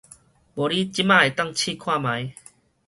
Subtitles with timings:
[0.03, 0.13] 無你這馬會
[1.29, 2.33] 當試看覓